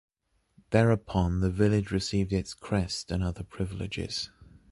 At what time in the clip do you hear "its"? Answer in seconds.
2.33-2.55